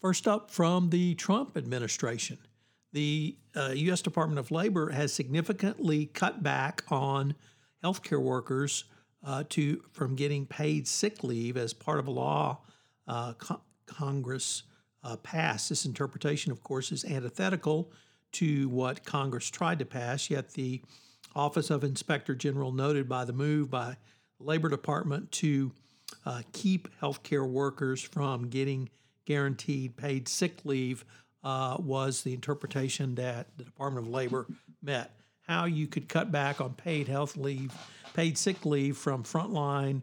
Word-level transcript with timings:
First 0.00 0.28
up 0.28 0.50
from 0.50 0.90
the 0.90 1.14
Trump 1.16 1.56
administration, 1.56 2.38
the 2.92 3.36
uh, 3.56 3.72
U.S. 3.74 4.00
Department 4.00 4.38
of 4.38 4.50
Labor 4.50 4.90
has 4.90 5.12
significantly 5.12 6.06
cut 6.06 6.42
back 6.42 6.84
on 6.88 7.34
healthcare 7.82 8.22
workers 8.22 8.84
uh, 9.24 9.42
to 9.48 9.82
from 9.92 10.14
getting 10.14 10.46
paid 10.46 10.86
sick 10.86 11.24
leave 11.24 11.56
as 11.56 11.72
part 11.72 11.98
of 11.98 12.06
a 12.06 12.10
law 12.12 12.58
uh, 13.08 13.32
co- 13.34 13.60
Congress 13.86 14.62
uh, 15.02 15.16
passed. 15.16 15.68
This 15.68 15.84
interpretation, 15.84 16.52
of 16.52 16.62
course, 16.62 16.92
is 16.92 17.04
antithetical 17.04 17.90
to 18.32 18.68
what 18.68 19.04
Congress 19.04 19.50
tried 19.50 19.80
to 19.80 19.84
pass. 19.84 20.30
Yet 20.30 20.52
the 20.52 20.80
Office 21.34 21.70
of 21.70 21.82
Inspector 21.82 22.34
General 22.36 22.70
noted 22.70 23.08
by 23.08 23.24
the 23.24 23.32
move 23.32 23.68
by 23.70 23.96
the 24.38 24.44
Labor 24.44 24.68
Department 24.68 25.32
to 25.32 25.72
uh, 26.24 26.42
keep 26.52 26.88
healthcare 27.00 27.48
workers 27.48 28.00
from 28.00 28.48
getting 28.48 28.88
guaranteed 29.28 29.94
paid 29.94 30.26
sick 30.26 30.64
leave 30.64 31.04
uh, 31.44 31.76
was 31.78 32.22
the 32.22 32.32
interpretation 32.32 33.14
that 33.14 33.46
the 33.58 33.62
Department 33.64 34.06
of 34.06 34.12
Labor 34.12 34.46
met. 34.82 35.12
How 35.42 35.66
you 35.66 35.86
could 35.86 36.08
cut 36.08 36.32
back 36.32 36.62
on 36.62 36.72
paid 36.72 37.08
health 37.08 37.36
leave, 37.36 37.70
paid 38.14 38.38
sick 38.38 38.64
leave 38.64 38.96
from 38.96 39.22
frontline 39.22 40.00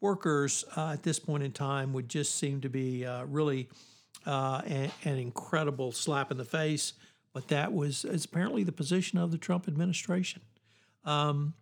workers 0.00 0.64
uh, 0.76 0.92
at 0.92 1.02
this 1.02 1.18
point 1.18 1.42
in 1.42 1.50
time 1.50 1.92
would 1.92 2.08
just 2.08 2.36
seem 2.36 2.60
to 2.60 2.68
be 2.68 3.04
uh, 3.04 3.24
really 3.24 3.68
uh, 4.26 4.62
an, 4.64 4.92
an, 5.04 5.18
incredible 5.18 5.90
slap 5.90 6.30
in 6.30 6.38
the 6.38 6.44
face. 6.44 6.92
But 7.32 7.48
that 7.48 7.72
was 7.72 8.04
apparently 8.04 8.62
the 8.62 8.72
position 8.72 9.18
of 9.18 9.32
the 9.32 9.38
Trump 9.38 9.66
administration. 9.66 10.42
Um, 11.04 11.54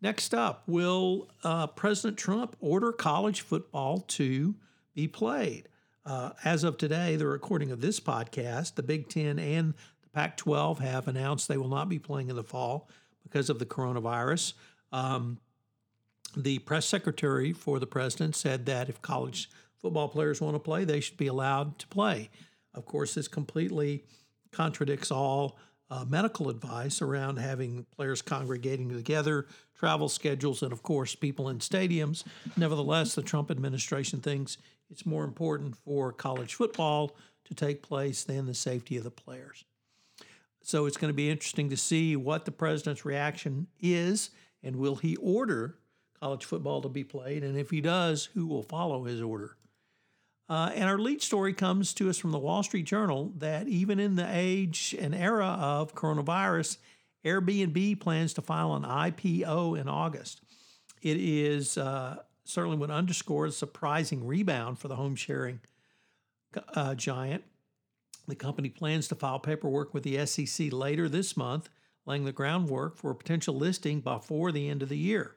next 0.00 0.34
up, 0.34 0.62
will 0.68 1.28
uh, 1.42 1.66
President 1.66 2.16
Trump 2.16 2.56
order 2.60 2.92
college 2.92 3.40
football 3.40 4.00
to 4.02 4.54
be 4.94 5.08
played? 5.08 5.68
Uh, 6.08 6.30
as 6.42 6.64
of 6.64 6.78
today, 6.78 7.16
the 7.16 7.26
recording 7.26 7.70
of 7.70 7.82
this 7.82 8.00
podcast, 8.00 8.76
the 8.76 8.82
Big 8.82 9.10
Ten 9.10 9.38
and 9.38 9.74
the 10.00 10.08
Pac 10.08 10.38
12 10.38 10.78
have 10.78 11.06
announced 11.06 11.48
they 11.48 11.58
will 11.58 11.68
not 11.68 11.90
be 11.90 11.98
playing 11.98 12.30
in 12.30 12.36
the 12.36 12.42
fall 12.42 12.88
because 13.22 13.50
of 13.50 13.58
the 13.58 13.66
coronavirus. 13.66 14.54
Um, 14.90 15.36
the 16.34 16.60
press 16.60 16.86
secretary 16.86 17.52
for 17.52 17.78
the 17.78 17.86
president 17.86 18.36
said 18.36 18.64
that 18.64 18.88
if 18.88 19.02
college 19.02 19.50
football 19.76 20.08
players 20.08 20.40
want 20.40 20.54
to 20.54 20.58
play, 20.58 20.84
they 20.84 21.00
should 21.00 21.18
be 21.18 21.26
allowed 21.26 21.78
to 21.80 21.86
play. 21.88 22.30
Of 22.72 22.86
course, 22.86 23.12
this 23.12 23.28
completely 23.28 24.02
contradicts 24.50 25.10
all 25.10 25.58
uh, 25.90 26.06
medical 26.08 26.48
advice 26.48 27.02
around 27.02 27.36
having 27.36 27.84
players 27.94 28.22
congregating 28.22 28.88
together, 28.88 29.46
travel 29.78 30.08
schedules, 30.08 30.62
and 30.62 30.72
of 30.72 30.82
course, 30.82 31.14
people 31.14 31.50
in 31.50 31.58
stadiums. 31.58 32.24
Nevertheless, 32.56 33.14
the 33.14 33.20
Trump 33.20 33.50
administration 33.50 34.20
thinks 34.22 34.56
it's 34.90 35.06
more 35.06 35.24
important 35.24 35.76
for 35.76 36.12
college 36.12 36.54
football 36.54 37.16
to 37.44 37.54
take 37.54 37.82
place 37.82 38.24
than 38.24 38.46
the 38.46 38.54
safety 38.54 38.96
of 38.96 39.04
the 39.04 39.10
players. 39.10 39.64
So 40.62 40.86
it's 40.86 40.96
going 40.96 41.10
to 41.10 41.16
be 41.16 41.30
interesting 41.30 41.70
to 41.70 41.76
see 41.76 42.16
what 42.16 42.44
the 42.44 42.50
president's 42.50 43.04
reaction 43.04 43.68
is 43.80 44.30
and 44.62 44.76
will 44.76 44.96
he 44.96 45.16
order 45.16 45.76
college 46.20 46.44
football 46.44 46.82
to 46.82 46.88
be 46.88 47.04
played? 47.04 47.44
And 47.44 47.56
if 47.56 47.70
he 47.70 47.80
does, 47.80 48.26
who 48.34 48.46
will 48.46 48.62
follow 48.62 49.04
his 49.04 49.22
order? 49.22 49.56
Uh, 50.48 50.72
and 50.74 50.84
our 50.84 50.98
lead 50.98 51.22
story 51.22 51.52
comes 51.52 51.92
to 51.94 52.08
us 52.08 52.16
from 52.16 52.32
the 52.32 52.38
Wall 52.38 52.62
Street 52.62 52.86
Journal 52.86 53.32
that 53.36 53.68
even 53.68 54.00
in 54.00 54.16
the 54.16 54.26
age 54.30 54.96
and 54.98 55.14
era 55.14 55.46
of 55.60 55.94
coronavirus, 55.94 56.78
Airbnb 57.24 58.00
plans 58.00 58.32
to 58.34 58.42
file 58.42 58.74
an 58.74 58.82
IPO 58.82 59.78
in 59.78 59.88
August. 59.88 60.40
It 61.02 61.18
is 61.18 61.76
uh, 61.76 62.18
certainly 62.48 62.78
would 62.78 62.90
underscore 62.90 63.46
a 63.46 63.52
surprising 63.52 64.26
rebound 64.26 64.78
for 64.78 64.88
the 64.88 64.96
home 64.96 65.14
sharing 65.14 65.60
uh, 66.74 66.94
giant. 66.94 67.44
The 68.26 68.34
company 68.34 68.70
plans 68.70 69.06
to 69.08 69.14
file 69.14 69.38
paperwork 69.38 69.92
with 69.92 70.02
the 70.02 70.24
SEC 70.24 70.72
later 70.72 71.08
this 71.08 71.36
month, 71.36 71.68
laying 72.06 72.24
the 72.24 72.32
groundwork 72.32 72.96
for 72.96 73.10
a 73.10 73.14
potential 73.14 73.54
listing 73.54 74.00
before 74.00 74.50
the 74.50 74.68
end 74.68 74.82
of 74.82 74.88
the 74.88 74.96
year. 74.96 75.34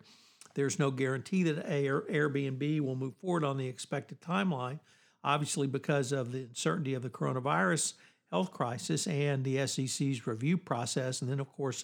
There's 0.56 0.80
no 0.80 0.90
guarantee 0.90 1.44
that 1.44 1.68
Airbnb 1.68 2.80
will 2.80 2.96
move 2.96 3.16
forward 3.18 3.44
on 3.44 3.58
the 3.58 3.68
expected 3.68 4.22
timeline, 4.22 4.80
obviously, 5.24 5.68
because 5.68 6.14
of 6.14 6.32
the 6.32 6.44
uncertainty 6.44 6.94
of 6.94 7.04
the 7.04 7.10
coronavirus 7.10 7.94
health 8.30 8.52
crisis 8.52 9.06
and 9.08 9.44
the 9.44 9.68
SEC's 9.68 10.26
review 10.26 10.58
process. 10.58 11.22
And 11.22 11.30
then, 11.30 11.42
of 11.42 11.50
course, 11.50 11.84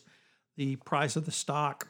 the 0.55 0.77
price 0.77 1.17
of 1.17 1.25
the 1.25 1.31
stock 1.31 1.89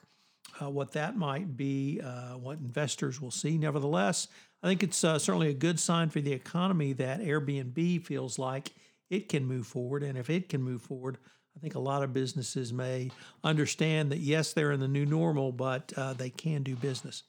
uh, 0.61 0.69
what 0.69 0.91
that 0.93 1.17
might 1.17 1.55
be, 1.55 2.01
uh, 2.03 2.33
what 2.33 2.59
investors 2.59 3.21
will 3.21 3.31
see. 3.31 3.57
Nevertheless, 3.57 4.27
I 4.63 4.67
think 4.67 4.83
it's 4.83 5.03
uh, 5.03 5.19
certainly 5.19 5.49
a 5.49 5.53
good 5.53 5.79
sign 5.79 6.09
for 6.09 6.19
the 6.19 6.33
economy 6.33 6.93
that 6.93 7.21
Airbnb 7.21 8.03
feels 8.05 8.39
like 8.39 8.73
it 9.09 9.29
can 9.29 9.45
move 9.45 9.67
forward. 9.67 10.03
And 10.03 10.17
if 10.17 10.29
it 10.29 10.49
can 10.49 10.61
move 10.61 10.81
forward, 10.81 11.17
I 11.55 11.59
think 11.59 11.75
a 11.75 11.79
lot 11.79 12.03
of 12.03 12.13
businesses 12.13 12.73
may 12.73 13.11
understand 13.43 14.11
that 14.11 14.19
yes, 14.19 14.53
they're 14.53 14.71
in 14.71 14.79
the 14.79 14.87
new 14.87 15.05
normal, 15.05 15.51
but 15.51 15.93
uh, 15.95 16.13
they 16.13 16.29
can 16.29 16.63
do 16.63 16.75
business. 16.75 17.23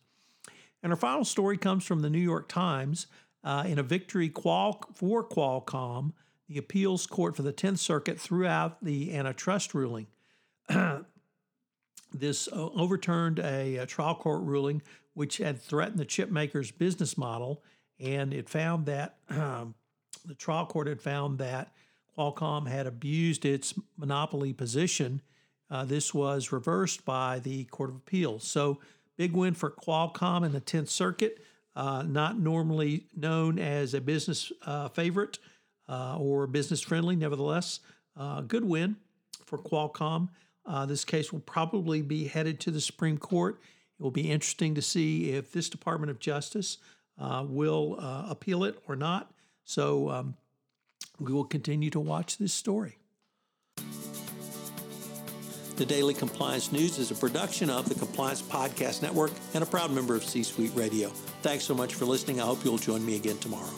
And 0.83 0.93
our 0.93 0.99
final 0.99 1.25
story 1.25 1.57
comes 1.57 1.85
from 1.85 2.01
the 2.01 2.11
New 2.11 2.19
York 2.19 2.49
Times. 2.49 3.07
Uh, 3.45 3.63
in 3.67 3.79
a 3.79 3.83
victory 3.83 4.29
qual- 4.29 4.83
for 4.95 5.25
Qualcomm, 5.25 6.13
the 6.49 6.59
appeals 6.59 7.07
court 7.07 7.37
for 7.37 7.43
the 7.43 7.53
10th 7.53 7.79
Circuit 7.79 8.21
threw 8.21 8.47
out 8.47 8.83
the 8.83 9.15
antitrust 9.15 9.75
ruling. 9.75 10.09
this 12.13 12.49
uh, 12.49 12.69
overturned 12.75 13.39
a, 13.39 13.77
a, 13.77 13.87
trial 13.87 14.15
court 14.15 14.43
ruling 14.43 14.83
which 15.15 15.39
had 15.39 15.61
threatened 15.61 15.99
the 15.99 16.05
chip 16.05 16.31
maker's 16.31 16.71
business 16.71 17.19
model, 17.19 17.63
and 17.99 18.33
it 18.33 18.49
found 18.49 18.87
that 18.87 19.17
um, 19.29 19.75
the 20.25 20.35
trial 20.35 20.67
court 20.67 20.87
had 20.87 21.01
found 21.01 21.39
that 21.39 21.73
Qualcomm 22.17 22.67
had 22.69 22.87
abused 22.87 23.45
its 23.45 23.75
monopoly 23.97 24.53
position. 24.53 25.21
Uh, 25.71 25.85
this 25.85 26.15
was 26.15 26.53
reversed 26.53 27.05
by 27.05 27.39
the 27.41 27.65
Court 27.65 27.91
of 27.91 27.97
Appeals. 27.97 28.45
So, 28.45 28.81
big 29.17 29.33
win 29.33 29.55
for 29.55 29.71
Qualcomm 29.71 30.45
in 30.45 30.53
the 30.53 30.61
10th 30.61 30.89
Circuit, 30.89 31.45
uh, 31.77 32.03
not 32.03 32.39
normally 32.39 33.07
known 33.17 33.59
as 33.59 33.95
a 33.95 34.01
business 34.01 34.51
uh, 34.65 34.89
favorite 34.89 35.39
uh, 35.89 36.17
or 36.19 36.47
business 36.47 36.81
friendly, 36.81 37.17
nevertheless, 37.17 37.81
uh, 38.17 38.41
good 38.43 38.65
win 38.65 38.97
for 39.47 39.59
Qualcomm. 39.59 40.29
Uh, 40.69 40.85
this 40.85 41.05
case 41.05 41.33
will 41.33 41.41
probably 41.41 42.03
be 42.03 42.25
headed 42.25 42.61
to 42.61 42.71
the 42.71 42.81
Supreme 42.81 43.17
Court. 43.17 43.59
It 43.99 44.03
will 44.03 44.11
be 44.11 44.31
interesting 44.31 44.75
to 44.75 44.83
see 44.83 45.31
if 45.31 45.51
this 45.51 45.71
Department 45.71 46.11
of 46.11 46.21
Justice 46.21 46.77
uh, 47.19 47.45
will 47.49 47.97
uh, 47.99 48.27
appeal 48.29 48.65
it 48.65 48.79
or 48.87 48.95
not. 48.95 49.33
So 49.65 50.11
um, 50.11 50.37
we 51.19 51.33
will 51.33 51.45
continue 51.45 51.91
to 51.91 52.01
watch 52.01 52.37
this 52.37 52.53
story. 52.53 52.99
The 55.77 55.87
Daily 55.87 56.13
Compliance 56.13 56.73
News 56.73 56.99
is 56.99 57.11
a 57.13 57.15
production 57.15 57.71
of 57.71 57.89
the 57.89 57.95
Compliance 57.95 58.43
Podcast 58.43 59.01
Network 59.01 59.31
and 59.55 59.63
a 59.63 59.67
proud 59.67 59.91
member 59.93 60.17
of 60.17 60.25
C 60.25 60.43
Suite 60.43 60.73
Radio. 60.75 61.09
Thanks 61.43 61.65
so 61.65 61.75
much 61.75 61.95
for 61.95 62.05
listening. 62.05 62.41
I 62.41 62.45
hope 62.45 62.65
you'll 62.65 62.79
join 62.79 63.07
me 63.07 63.17
again 63.17 63.39
tomorrow. 63.39 63.71